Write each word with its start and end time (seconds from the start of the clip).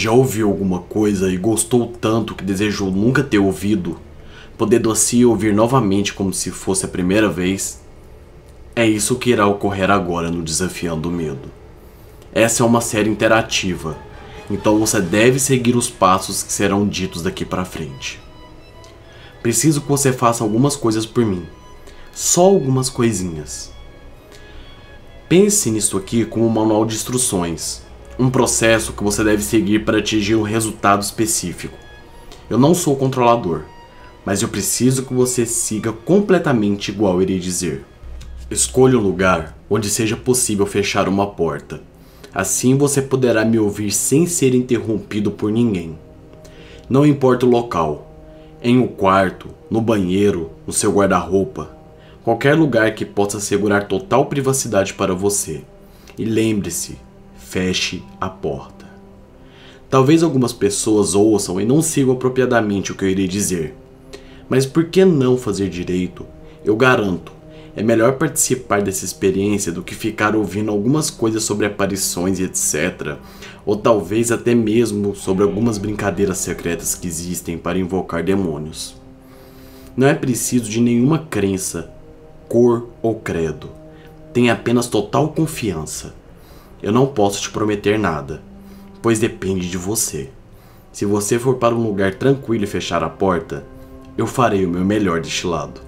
já 0.00 0.10
ouviu 0.12 0.48
alguma 0.48 0.78
coisa 0.78 1.30
e 1.30 1.36
gostou 1.36 1.86
tanto 1.86 2.34
que 2.34 2.42
desejou 2.42 2.90
nunca 2.90 3.22
ter 3.22 3.38
ouvido, 3.38 4.00
podendo 4.56 4.90
assim 4.90 5.26
ouvir 5.26 5.52
novamente 5.52 6.14
como 6.14 6.32
se 6.32 6.50
fosse 6.50 6.86
a 6.86 6.88
primeira 6.88 7.28
vez? 7.28 7.82
É 8.74 8.86
isso 8.86 9.16
que 9.16 9.28
irá 9.28 9.46
ocorrer 9.46 9.90
agora 9.90 10.30
no 10.30 10.42
Desafiando 10.42 11.10
o 11.10 11.12
Medo. 11.12 11.50
Essa 12.32 12.62
é 12.62 12.66
uma 12.66 12.80
série 12.80 13.10
interativa, 13.10 13.98
então 14.50 14.78
você 14.78 15.02
deve 15.02 15.38
seguir 15.38 15.76
os 15.76 15.90
passos 15.90 16.42
que 16.42 16.52
serão 16.52 16.88
ditos 16.88 17.22
daqui 17.22 17.44
para 17.44 17.66
frente. 17.66 18.18
Preciso 19.42 19.82
que 19.82 19.88
você 19.88 20.14
faça 20.14 20.42
algumas 20.42 20.76
coisas 20.76 21.04
por 21.04 21.26
mim. 21.26 21.46
Só 22.10 22.46
algumas 22.46 22.88
coisinhas. 22.88 23.70
Pense 25.28 25.70
nisso 25.70 25.98
aqui 25.98 26.24
como 26.24 26.46
um 26.46 26.50
manual 26.50 26.86
de 26.86 26.94
instruções, 26.94 27.82
um 28.20 28.30
processo 28.30 28.92
que 28.92 29.02
você 29.02 29.24
deve 29.24 29.42
seguir 29.42 29.84
para 29.84 29.98
atingir 29.98 30.36
um 30.36 30.42
resultado 30.42 31.02
específico. 31.02 31.76
Eu 32.48 32.58
não 32.58 32.74
sou 32.74 32.94
controlador, 32.94 33.62
mas 34.24 34.42
eu 34.42 34.48
preciso 34.48 35.04
que 35.04 35.14
você 35.14 35.46
siga 35.46 35.92
completamente 35.92 36.90
igual 36.90 37.14
eu 37.14 37.22
irei 37.22 37.38
dizer. 37.38 37.84
Escolha 38.50 38.98
um 38.98 39.02
lugar 39.02 39.56
onde 39.68 39.88
seja 39.88 40.16
possível 40.16 40.66
fechar 40.66 41.08
uma 41.08 41.26
porta 41.26 41.80
Assim 42.32 42.76
você 42.76 43.02
poderá 43.02 43.44
me 43.44 43.58
ouvir 43.58 43.90
sem 43.90 44.24
ser 44.24 44.54
interrompido 44.54 45.32
por 45.32 45.50
ninguém. 45.50 45.98
Não 46.88 47.04
importa 47.04 47.44
o 47.44 47.50
local, 47.50 48.08
em 48.62 48.78
um 48.78 48.86
quarto, 48.86 49.48
no 49.68 49.80
banheiro, 49.80 50.50
no 50.64 50.72
seu 50.72 50.92
guarda-roupa, 50.92 51.70
qualquer 52.22 52.54
lugar 52.54 52.94
que 52.94 53.04
possa 53.04 53.38
assegurar 53.38 53.88
total 53.88 54.26
privacidade 54.26 54.94
para 54.94 55.12
você. 55.12 55.62
E 56.16 56.24
lembre-se, 56.24 56.98
feche 57.50 58.04
a 58.20 58.28
porta. 58.28 58.86
Talvez 59.90 60.22
algumas 60.22 60.52
pessoas 60.52 61.16
ouçam 61.16 61.60
e 61.60 61.64
não 61.64 61.82
sigam 61.82 62.14
apropriadamente 62.14 62.92
o 62.92 62.94
que 62.94 63.04
eu 63.04 63.08
irei 63.08 63.26
dizer. 63.26 63.74
Mas 64.48 64.66
por 64.66 64.84
que 64.84 65.04
não 65.04 65.36
fazer 65.36 65.68
direito? 65.68 66.24
Eu 66.64 66.76
garanto, 66.76 67.32
é 67.74 67.82
melhor 67.82 68.18
participar 68.18 68.82
dessa 68.82 69.04
experiência 69.04 69.72
do 69.72 69.82
que 69.82 69.96
ficar 69.96 70.36
ouvindo 70.36 70.70
algumas 70.70 71.10
coisas 71.10 71.42
sobre 71.42 71.66
aparições 71.66 72.38
e 72.38 72.44
etc. 72.44 73.16
Ou 73.66 73.76
talvez 73.76 74.30
até 74.30 74.54
mesmo 74.54 75.16
sobre 75.16 75.42
algumas 75.42 75.76
brincadeiras 75.76 76.38
secretas 76.38 76.94
que 76.94 77.08
existem 77.08 77.58
para 77.58 77.80
invocar 77.80 78.22
demônios. 78.22 78.94
Não 79.96 80.06
é 80.06 80.14
preciso 80.14 80.70
de 80.70 80.80
nenhuma 80.80 81.18
crença, 81.18 81.90
cor 82.48 82.90
ou 83.02 83.16
credo. 83.16 83.70
Tenha 84.32 84.52
apenas 84.52 84.86
total 84.86 85.30
confiança. 85.30 86.19
Eu 86.82 86.92
não 86.92 87.06
posso 87.06 87.42
te 87.42 87.50
prometer 87.50 87.98
nada, 87.98 88.42
pois 89.02 89.18
depende 89.18 89.68
de 89.68 89.76
você. 89.76 90.30
Se 90.92 91.04
você 91.04 91.38
for 91.38 91.56
para 91.56 91.74
um 91.74 91.82
lugar 91.82 92.14
tranquilo 92.14 92.64
e 92.64 92.66
fechar 92.66 93.04
a 93.04 93.08
porta, 93.08 93.64
eu 94.16 94.26
farei 94.26 94.64
o 94.64 94.70
meu 94.70 94.84
melhor 94.84 95.20
deste 95.20 95.46
lado. 95.46 95.80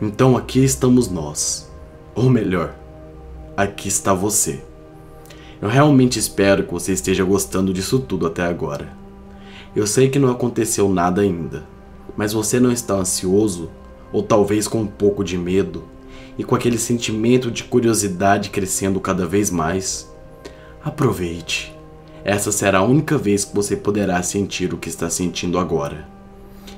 Então 0.00 0.36
aqui 0.36 0.62
estamos 0.62 1.08
nós. 1.08 1.70
Ou 2.14 2.28
melhor, 2.30 2.74
aqui 3.56 3.88
está 3.88 4.14
você. 4.14 4.62
Eu 5.60 5.68
realmente 5.68 6.18
espero 6.18 6.64
que 6.64 6.72
você 6.72 6.92
esteja 6.92 7.24
gostando 7.24 7.72
disso 7.72 7.98
tudo 7.98 8.26
até 8.26 8.42
agora. 8.42 8.92
Eu 9.74 9.86
sei 9.86 10.08
que 10.08 10.18
não 10.18 10.30
aconteceu 10.30 10.88
nada 10.88 11.22
ainda, 11.22 11.64
mas 12.16 12.32
você 12.32 12.60
não 12.60 12.70
está 12.70 12.94
ansioso, 12.94 13.70
ou 14.12 14.22
talvez 14.22 14.68
com 14.68 14.82
um 14.82 14.86
pouco 14.86 15.24
de 15.24 15.36
medo, 15.36 15.84
e 16.38 16.44
com 16.44 16.54
aquele 16.54 16.78
sentimento 16.78 17.50
de 17.50 17.64
curiosidade 17.64 18.50
crescendo 18.50 19.00
cada 19.00 19.26
vez 19.26 19.50
mais? 19.50 20.12
Aproveite. 20.84 21.74
Essa 22.24 22.50
será 22.50 22.78
a 22.78 22.84
única 22.84 23.18
vez 23.18 23.44
que 23.44 23.54
você 23.54 23.76
poderá 23.76 24.22
sentir 24.22 24.72
o 24.72 24.78
que 24.78 24.88
está 24.88 25.10
sentindo 25.10 25.58
agora, 25.58 26.08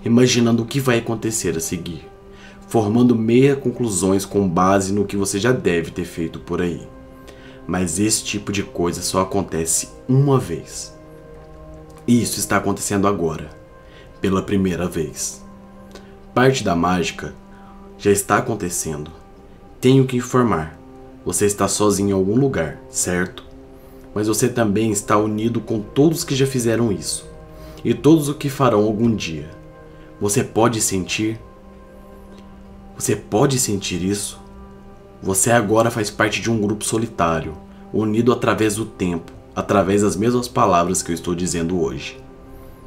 imaginando 0.04 0.62
o 0.62 0.66
que 0.66 0.80
vai 0.80 0.98
acontecer 0.98 1.56
a 1.56 1.60
seguir 1.60 2.16
formando 2.66 3.14
meia 3.14 3.54
conclusões 3.54 4.24
com 4.24 4.48
base 4.48 4.92
no 4.92 5.04
que 5.04 5.16
você 5.16 5.38
já 5.38 5.52
deve 5.52 5.90
ter 5.90 6.04
feito 6.04 6.40
por 6.40 6.60
aí. 6.60 6.86
Mas 7.66 7.98
esse 7.98 8.24
tipo 8.24 8.52
de 8.52 8.62
coisa 8.62 9.02
só 9.02 9.22
acontece 9.22 9.88
uma 10.08 10.38
vez. 10.38 10.94
E 12.06 12.22
isso 12.22 12.38
está 12.38 12.56
acontecendo 12.56 13.08
agora, 13.08 13.50
pela 14.20 14.42
primeira 14.42 14.86
vez. 14.86 15.44
Parte 16.34 16.62
da 16.62 16.76
mágica 16.76 17.34
já 17.98 18.10
está 18.10 18.38
acontecendo. 18.38 19.10
Tenho 19.80 20.06
que 20.06 20.16
informar. 20.16 20.78
Você 21.24 21.46
está 21.46 21.68
sozinho 21.68 22.10
em 22.10 22.12
algum 22.12 22.38
lugar, 22.38 22.78
certo? 22.88 23.44
Mas 24.14 24.28
você 24.28 24.48
também 24.48 24.90
está 24.90 25.16
unido 25.16 25.60
com 25.60 25.80
todos 25.80 26.24
que 26.24 26.34
já 26.34 26.46
fizeram 26.46 26.90
isso 26.92 27.26
e 27.84 27.92
todos 27.92 28.28
o 28.28 28.34
que 28.34 28.48
farão 28.48 28.84
algum 28.84 29.14
dia. 29.14 29.50
Você 30.20 30.42
pode 30.42 30.80
sentir 30.80 31.38
você 32.96 33.14
pode 33.14 33.58
sentir 33.58 34.02
isso? 34.02 34.40
Você 35.22 35.50
agora 35.50 35.90
faz 35.90 36.10
parte 36.10 36.40
de 36.40 36.50
um 36.50 36.58
grupo 36.58 36.82
solitário, 36.82 37.52
unido 37.92 38.32
através 38.32 38.76
do 38.76 38.86
tempo, 38.86 39.30
através 39.54 40.00
das 40.00 40.16
mesmas 40.16 40.48
palavras 40.48 41.02
que 41.02 41.10
eu 41.10 41.14
estou 41.14 41.34
dizendo 41.34 41.78
hoje. 41.78 42.18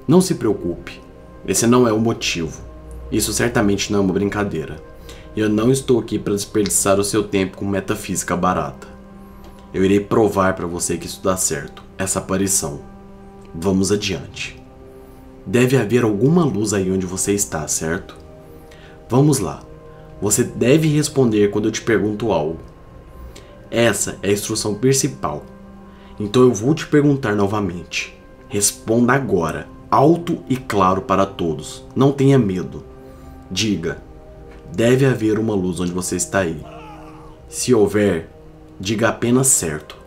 Não 0.07 0.19
se 0.19 0.33
preocupe, 0.33 0.99
esse 1.47 1.67
não 1.67 1.87
é 1.87 1.93
o 1.93 1.99
motivo. 1.99 2.59
Isso 3.11 3.31
certamente 3.31 3.91
não 3.91 3.99
é 3.99 4.01
uma 4.01 4.13
brincadeira. 4.13 4.81
Eu 5.39 5.47
não 5.47 5.71
estou 5.71 6.01
aqui 6.01 6.19
para 6.19 6.33
desperdiçar 6.33 6.99
o 6.99 7.03
seu 7.03 7.23
tempo 7.23 7.55
com 7.55 7.65
metafísica 7.65 8.35
barata. 8.35 8.89
Eu 9.73 9.85
irei 9.85 10.01
provar 10.01 10.53
para 10.53 10.67
você 10.67 10.97
que 10.97 11.05
isso 11.05 11.23
dá 11.23 11.37
certo, 11.37 11.81
essa 11.97 12.19
aparição. 12.19 12.81
Vamos 13.55 13.89
adiante. 13.89 14.61
Deve 15.45 15.77
haver 15.77 16.03
alguma 16.03 16.43
luz 16.43 16.73
aí 16.73 16.91
onde 16.91 17.05
você 17.05 17.31
está, 17.31 17.65
certo? 17.69 18.17
Vamos 19.07 19.39
lá. 19.39 19.61
Você 20.21 20.43
deve 20.43 20.89
responder 20.89 21.51
quando 21.51 21.69
eu 21.69 21.71
te 21.71 21.83
pergunto 21.83 22.33
algo. 22.33 22.59
Essa 23.71 24.17
é 24.21 24.27
a 24.27 24.33
instrução 24.33 24.75
principal. 24.75 25.45
Então 26.19 26.41
eu 26.41 26.53
vou 26.53 26.75
te 26.75 26.85
perguntar 26.85 27.33
novamente. 27.33 28.13
Responda 28.49 29.13
agora, 29.13 29.69
alto 29.89 30.43
e 30.49 30.57
claro 30.57 31.01
para 31.01 31.25
todos. 31.25 31.85
Não 31.95 32.11
tenha 32.11 32.37
medo. 32.37 32.83
Diga: 33.49 34.08
deve 34.73 35.05
haver 35.05 35.39
uma 35.39 35.53
luz 35.53 35.79
onde 35.79 35.91
você 35.91 36.15
está 36.15 36.39
aí. 36.39 36.63
Se 37.47 37.73
houver, 37.73 38.29
diga 38.79 39.09
apenas 39.09 39.47
certo. 39.47 39.97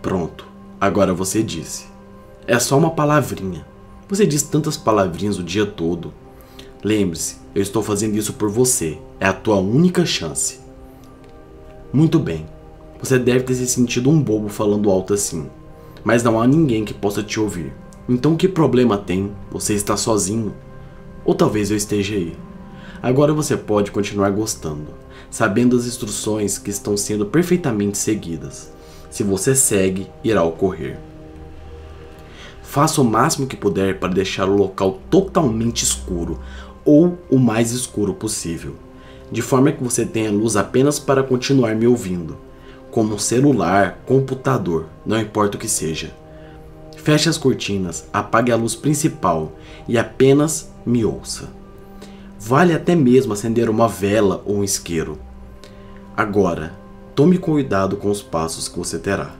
Pronto, 0.00 0.46
agora 0.80 1.12
você 1.12 1.42
disse. 1.42 1.86
É 2.46 2.58
só 2.58 2.76
uma 2.76 2.90
palavrinha. 2.90 3.64
Você 4.08 4.26
diz 4.26 4.42
tantas 4.42 4.76
palavrinhas 4.76 5.38
o 5.38 5.42
dia 5.42 5.64
todo. 5.64 6.12
Lembre-se, 6.82 7.36
eu 7.54 7.62
estou 7.62 7.82
fazendo 7.82 8.16
isso 8.16 8.32
por 8.32 8.50
você. 8.50 8.98
É 9.20 9.26
a 9.26 9.32
tua 9.32 9.56
única 9.56 10.04
chance. 10.04 10.60
Muito 11.92 12.18
bem. 12.18 12.46
Você 13.00 13.18
deve 13.18 13.44
ter 13.44 13.54
se 13.54 13.66
sentido 13.66 14.10
um 14.10 14.20
bobo 14.20 14.48
falando 14.48 14.90
alto 14.90 15.14
assim. 15.14 15.48
Mas 16.04 16.22
não 16.22 16.40
há 16.40 16.46
ninguém 16.46 16.84
que 16.84 16.94
possa 16.94 17.22
te 17.22 17.38
ouvir. 17.38 17.72
Então 18.08 18.36
que 18.36 18.48
problema 18.48 18.98
tem? 18.98 19.32
Você 19.50 19.74
está 19.74 19.96
sozinho? 19.96 20.54
Ou 21.24 21.34
talvez 21.34 21.70
eu 21.70 21.76
esteja 21.76 22.14
aí. 22.14 22.36
Agora 23.02 23.34
você 23.34 23.56
pode 23.56 23.90
continuar 23.90 24.30
gostando, 24.30 24.94
sabendo 25.28 25.76
as 25.76 25.86
instruções 25.86 26.56
que 26.56 26.70
estão 26.70 26.96
sendo 26.96 27.26
perfeitamente 27.26 27.98
seguidas. 27.98 28.70
Se 29.10 29.24
você 29.24 29.56
segue, 29.56 30.08
irá 30.22 30.44
ocorrer. 30.44 31.00
Faça 32.62 33.00
o 33.00 33.04
máximo 33.04 33.48
que 33.48 33.56
puder 33.56 33.98
para 33.98 34.14
deixar 34.14 34.48
o 34.48 34.56
local 34.56 35.00
totalmente 35.10 35.82
escuro, 35.82 36.38
ou 36.84 37.18
o 37.28 37.38
mais 37.38 37.72
escuro 37.72 38.14
possível, 38.14 38.76
de 39.32 39.42
forma 39.42 39.72
que 39.72 39.82
você 39.82 40.06
tenha 40.06 40.30
luz 40.30 40.56
apenas 40.56 41.00
para 41.00 41.24
continuar 41.24 41.74
me 41.74 41.88
ouvindo, 41.88 42.38
como 42.92 43.14
um 43.14 43.18
celular, 43.18 43.98
computador, 44.06 44.86
não 45.04 45.20
importa 45.20 45.56
o 45.56 45.60
que 45.60 45.68
seja. 45.68 46.14
Feche 46.96 47.28
as 47.28 47.36
cortinas, 47.36 48.06
apague 48.12 48.52
a 48.52 48.56
luz 48.56 48.76
principal 48.76 49.52
e 49.88 49.98
apenas 49.98 50.72
me 50.86 51.04
ouça. 51.04 51.61
Vale 52.44 52.74
até 52.74 52.96
mesmo 52.96 53.32
acender 53.32 53.70
uma 53.70 53.86
vela 53.86 54.42
ou 54.44 54.56
um 54.56 54.64
isqueiro. 54.64 55.16
Agora, 56.16 56.76
tome 57.14 57.38
cuidado 57.38 57.96
com 57.96 58.10
os 58.10 58.20
passos 58.20 58.66
que 58.66 58.76
você 58.76 58.98
terá. 58.98 59.36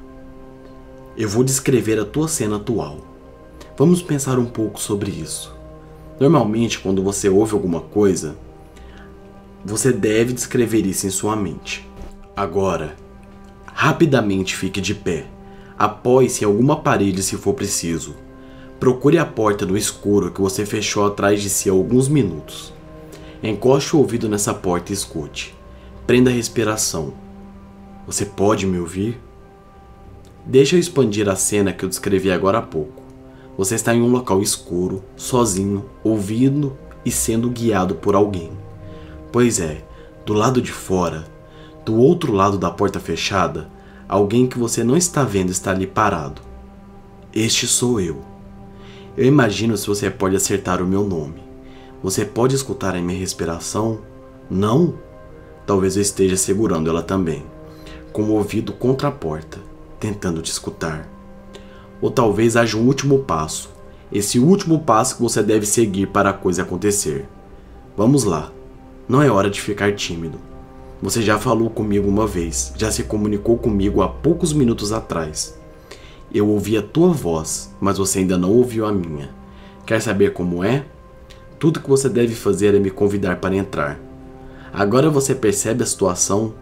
Eu 1.16 1.28
vou 1.28 1.43
descrever 1.43 1.99
a 1.99 2.04
tua 2.04 2.28
cena 2.28 2.56
atual. 2.56 2.99
Vamos 3.76 4.00
pensar 4.00 4.38
um 4.38 4.44
pouco 4.44 4.81
sobre 4.81 5.10
isso. 5.10 5.52
Normalmente, 6.20 6.78
quando 6.78 7.02
você 7.02 7.28
ouve 7.28 7.54
alguma 7.54 7.81
coisa, 7.81 8.37
você 9.64 9.93
deve 9.93 10.32
descrever 10.32 10.87
isso 10.87 11.05
em 11.05 11.10
sua 11.10 11.34
mente. 11.34 11.84
Agora, 12.37 12.94
rapidamente 13.66 14.55
fique 14.55 14.81
de 14.81 14.94
pé. 14.94 15.26
Apoie-se 15.76 16.44
em 16.44 16.46
alguma 16.46 16.76
parede 16.76 17.20
se 17.25 17.37
for 17.37 17.55
preciso. 17.55 18.14
Procure 18.78 19.19
a 19.19 19.26
porta 19.26 19.66
no 19.66 19.76
escuro 19.76 20.31
que 20.31 20.40
você 20.40 20.64
fechou 20.64 21.05
atrás 21.05 21.43
de 21.43 21.50
si 21.50 21.69
há 21.69 21.72
alguns 21.72 22.06
minutos. 22.06 22.72
Encoste 23.42 23.96
o 23.96 23.98
ouvido 23.98 24.28
nessa 24.28 24.54
porta 24.54 24.92
e 24.92 24.94
escute. 24.94 25.52
Prenda 26.06 26.30
a 26.30 26.32
respiração. 26.32 27.12
Você 28.06 28.24
pode 28.24 28.66
me 28.66 28.78
ouvir? 28.78 29.20
Deixa 30.46 30.76
eu 30.76 30.80
expandir 30.80 31.28
a 31.28 31.34
cena 31.34 31.72
que 31.72 31.84
eu 31.84 31.88
descrevi 31.88 32.30
agora 32.30 32.58
há 32.58 32.62
pouco. 32.62 33.02
Você 33.58 33.74
está 33.74 33.92
em 33.92 34.00
um 34.00 34.12
local 34.12 34.40
escuro, 34.40 35.02
sozinho, 35.16 35.84
ouvindo 36.04 36.78
e 37.04 37.10
sendo 37.10 37.50
guiado 37.50 37.96
por 37.96 38.14
alguém. 38.14 38.52
Pois 39.32 39.58
é, 39.58 39.84
do 40.24 40.34
lado 40.34 40.62
de 40.62 40.70
fora, 40.70 41.24
do 41.84 41.96
outro 41.96 42.32
lado 42.32 42.56
da 42.56 42.70
porta 42.70 43.00
fechada, 43.00 43.68
alguém 44.08 44.46
que 44.46 44.58
você 44.58 44.84
não 44.84 44.96
está 44.96 45.24
vendo 45.24 45.50
está 45.50 45.72
ali 45.72 45.86
parado. 45.86 46.40
Este 47.34 47.66
sou 47.66 48.00
eu. 48.00 48.20
Eu 49.16 49.26
imagino 49.26 49.76
se 49.76 49.88
você 49.88 50.08
pode 50.10 50.36
acertar 50.36 50.80
o 50.80 50.86
meu 50.86 51.02
nome. 51.02 51.51
Você 52.02 52.25
pode 52.25 52.56
escutar 52.56 52.96
a 52.96 53.00
minha 53.00 53.19
respiração? 53.19 54.00
Não? 54.50 54.94
Talvez 55.64 55.94
eu 55.96 56.02
esteja 56.02 56.37
segurando 56.37 56.90
ela 56.90 57.02
também, 57.02 57.44
com 58.12 58.22
o 58.25 58.32
ouvido 58.32 58.72
contra 58.72 59.06
a 59.06 59.12
porta, 59.12 59.58
tentando 60.00 60.43
te 60.43 60.50
escutar. 60.50 61.08
Ou 62.00 62.10
talvez 62.10 62.56
haja 62.56 62.76
um 62.76 62.87
último 62.87 63.20
passo, 63.20 63.70
esse 64.10 64.40
último 64.40 64.81
passo 64.81 65.16
que 65.16 65.22
você 65.22 65.44
deve 65.44 65.64
seguir 65.64 66.08
para 66.08 66.31
a 66.31 66.34
coisa 66.34 66.62
acontecer. 66.62 67.28
Vamos 67.96 68.25
lá. 68.25 68.50
Não 69.08 69.22
é 69.22 69.31
hora 69.31 69.48
de 69.48 69.60
ficar 69.60 69.94
tímido. 69.94 70.38
Você 71.00 71.22
já 71.22 71.38
falou 71.38 71.70
comigo 71.70 72.08
uma 72.08 72.26
vez, 72.26 72.72
já 72.76 72.90
se 72.90 73.05
comunicou 73.05 73.56
comigo 73.56 74.02
há 74.02 74.08
poucos 74.08 74.52
minutos 74.52 74.93
atrás. 74.93 75.56
Eu 76.34 76.48
ouvi 76.48 76.76
a 76.76 76.82
tua 76.82 77.08
voz, 77.08 77.72
mas 77.81 77.98
você 77.98 78.19
ainda 78.19 78.37
não 78.37 78.50
ouviu 78.50 78.87
a 78.87 78.93
minha. 78.93 79.31
Quer 79.87 80.00
saber 80.02 80.32
como 80.32 80.64
é? 80.64 80.84
Tudo 81.62 81.78
que 81.78 81.88
você 81.88 82.08
deve 82.08 82.34
fazer 82.34 82.74
é 82.74 82.80
me 82.80 82.90
convidar 82.90 83.36
para 83.36 83.54
entrar. 83.54 83.96
Agora 84.72 85.08
você 85.08 85.32
percebe 85.32 85.84
a 85.84 85.86
situação? 85.86 86.54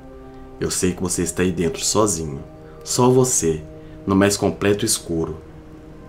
Eu 0.60 0.70
sei 0.70 0.92
que 0.92 1.00
você 1.00 1.22
está 1.22 1.42
aí 1.42 1.50
dentro 1.50 1.82
sozinho. 1.82 2.44
Só 2.84 3.08
você, 3.08 3.62
no 4.06 4.14
mais 4.14 4.36
completo 4.36 4.84
escuro. 4.84 5.38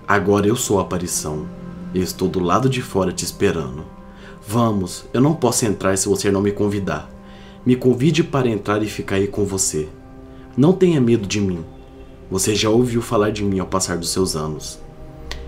Agora 0.06 0.46
eu 0.46 0.58
sou 0.58 0.78
a 0.78 0.82
aparição. 0.82 1.48
E 1.94 2.02
estou 2.02 2.28
do 2.28 2.42
lado 2.42 2.68
de 2.68 2.82
fora 2.82 3.14
te 3.14 3.24
esperando. 3.24 3.86
Vamos, 4.46 5.06
eu 5.14 5.22
não 5.22 5.36
posso 5.36 5.66
entrar 5.66 5.98
se 5.98 6.10
você 6.10 6.30
não 6.30 6.42
me 6.42 6.52
convidar. 6.52 7.10
Me 7.66 7.78
convide 7.78 8.26
para 8.26 8.50
entrar 8.50 8.84
e 8.84 8.88
ficar 8.88 9.16
aí 9.16 9.28
com 9.30 9.46
você. 9.46 9.88
Não 10.58 10.74
tenha 10.74 11.00
medo 11.00 11.26
de 11.26 11.40
mim. 11.40 11.64
Você 12.30 12.54
já 12.54 12.70
ouviu 12.70 13.02
falar 13.02 13.32
de 13.32 13.42
mim 13.42 13.60
ao 13.60 13.68
passar 13.68 13.98
dos 13.98 14.10
seus 14.10 14.36
anos. 14.36 14.80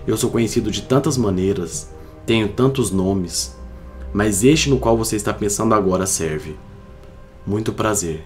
Eu 0.06 0.16
sou 0.16 0.30
conhecido 0.30 0.70
de 0.70 0.80
tantas 0.80 1.18
maneiras, 1.18 1.92
tenho 2.26 2.48
tantos 2.48 2.90
nomes, 2.90 3.56
mas 4.12 4.44
este 4.44 4.70
no 4.70 4.78
qual 4.78 4.96
você 4.96 5.16
está 5.16 5.32
pensando 5.32 5.74
agora 5.74 6.06
serve. 6.06 6.56
Muito 7.46 7.72
prazer, 7.72 8.24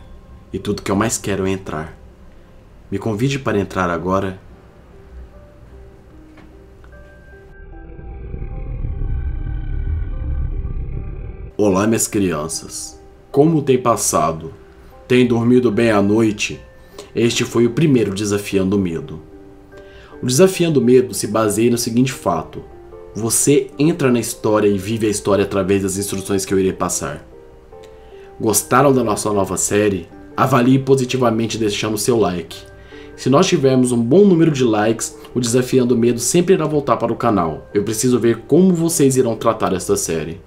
e 0.53 0.59
tudo 0.59 0.83
que 0.83 0.91
eu 0.91 0.97
mais 0.97 1.19
quero 1.19 1.47
é 1.47 1.51
entrar. 1.51 1.99
Me 2.91 2.99
convide 2.99 3.39
para 3.39 3.59
entrar 3.59 3.91
agora. 3.91 4.41
Olá, 11.57 11.87
minhas 11.89 12.07
crianças. 12.07 13.01
Como 13.33 13.63
tem 13.63 13.77
passado? 13.77 14.55
Tem 15.09 15.27
dormido 15.27 15.73
bem 15.73 15.91
à 15.91 16.01
noite? 16.01 16.61
Este 17.15 17.45
foi 17.45 17.67
o 17.67 17.71
primeiro 17.71 18.15
Desafiando 18.15 18.77
o 18.77 18.79
Medo. 18.79 19.21
O 20.23 20.27
Desafiando 20.27 20.79
o 20.79 20.85
Medo 20.85 21.13
se 21.13 21.27
baseia 21.27 21.71
no 21.71 21.77
seguinte 21.77 22.13
fato: 22.13 22.63
você 23.19 23.69
entra 23.79 24.11
na 24.11 24.21
história 24.21 24.69
e 24.69 24.79
vive 24.79 25.07
a 25.07 25.11
história 25.11 25.45
através 25.45 25.83
das 25.83 25.99
instruções 25.99 26.45
que 26.45 26.55
eu 26.55 26.59
irei 26.59 26.73
passar. 26.73 27.27
Gostaram 28.41 28.93
da 28.93 29.03
nossa 29.03 29.33
nova 29.33 29.57
série? 29.57 30.07
Avalie 30.37 30.79
positivamente 30.79 31.59
deixando 31.59 31.99
seu 31.99 32.17
like. 32.17 32.57
Se 33.17 33.29
nós 33.29 33.49
tivermos 33.49 33.91
um 33.91 34.01
bom 34.01 34.25
número 34.25 34.53
de 34.53 34.63
likes, 34.63 35.19
o 35.35 35.41
Desafiando 35.41 35.97
o 35.97 35.99
Medo 35.99 36.21
sempre 36.21 36.55
irá 36.55 36.65
voltar 36.65 36.97
para 36.97 37.13
o 37.13 37.17
canal. 37.17 37.67
Eu 37.75 37.83
preciso 37.83 38.21
ver 38.21 38.45
como 38.47 38.73
vocês 38.73 39.17
irão 39.17 39.35
tratar 39.35 39.73
esta 39.73 39.97
série. 39.97 40.41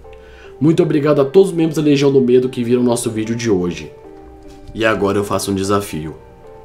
Muito 0.57 0.81
obrigado 0.81 1.19
a 1.19 1.25
todos 1.25 1.49
os 1.49 1.55
membros 1.55 1.75
da 1.75 1.83
Legião 1.83 2.09
do 2.09 2.21
Medo 2.21 2.47
que 2.47 2.63
viram 2.63 2.81
nosso 2.81 3.11
vídeo 3.11 3.35
de 3.35 3.49
hoje. 3.49 3.91
E 4.73 4.85
agora 4.85 5.17
eu 5.17 5.25
faço 5.25 5.51
um 5.51 5.55
desafio. 5.55 6.15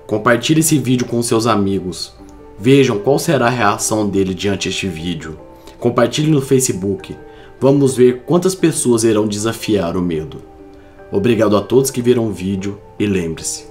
Compartilhe 0.06 0.60
esse 0.60 0.78
vídeo 0.78 1.06
com 1.06 1.20
seus 1.20 1.48
amigos. 1.48 2.14
Vejam 2.56 3.00
qual 3.00 3.18
será 3.18 3.46
a 3.46 3.50
reação 3.50 4.08
dele 4.08 4.32
diante 4.32 4.68
este 4.68 4.86
vídeo. 4.86 5.45
Compartilhe 5.86 6.32
no 6.32 6.42
Facebook. 6.42 7.16
Vamos 7.60 7.96
ver 7.96 8.22
quantas 8.26 8.56
pessoas 8.56 9.04
irão 9.04 9.24
desafiar 9.24 9.96
o 9.96 10.02
medo. 10.02 10.42
Obrigado 11.12 11.56
a 11.56 11.60
todos 11.60 11.92
que 11.92 12.02
viram 12.02 12.26
o 12.26 12.32
vídeo 12.32 12.76
e 12.98 13.06
lembre-se, 13.06 13.68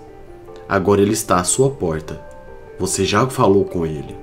agora 0.65 1.01
ele 1.01 1.11
está 1.11 1.41
à 1.41 1.43
sua 1.43 1.69
porta. 1.69 2.25
Você 2.79 3.03
já 3.03 3.27
falou 3.27 3.65
com 3.65 3.85
ele. 3.85 4.15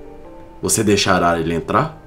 Você 0.63 0.83
deixará 0.83 1.39
ele 1.39 1.53
entrar? 1.53 2.02